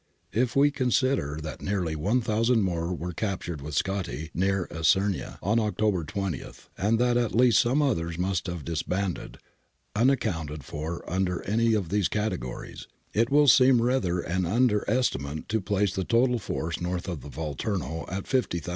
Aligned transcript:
If 0.33 0.55
we 0.55 0.71
consider 0.71 1.37
that 1.43 1.61
nearly 1.61 1.95
1000 1.95 2.63
more 2.63 2.91
were 2.91 3.11
captured 3.13 3.61
with 3.61 3.75
Scotti 3.75 4.31
near 4.33 4.67
Isernia 4.71 5.37
on 5.43 5.59
October 5.59 6.03
20 6.03 6.39
(see 6.39 6.41
p. 6.41 6.41
268 6.41 6.41
above), 6.41 6.87
and 6.89 6.97
that 6.99 7.17
at 7.23 7.35
least 7.39 7.61
some 7.61 7.83
others 7.83 8.17
must 8.17 8.47
have 8.47 8.65
dibbanded, 8.65 9.35
unaccounted 9.95 10.63
for 10.65 11.07
under 11.07 11.43
any 11.43 11.75
of 11.75 11.89
these 11.89 12.07
categories, 12.07 12.87
it 13.13 13.29
will 13.29 13.47
seem 13.47 13.79
rather 13.79 14.21
an 14.21 14.47
under 14.47 14.83
estimate 14.89 15.47
to 15.49 15.61
place 15.61 15.93
the 15.93 16.03
total 16.03 16.39
force 16.39 16.81
north 16.81 17.07
of 17.07 17.21
the 17.21 17.29
Volturno 17.29 18.11
at 18.11 18.25
50,000. 18.25 18.69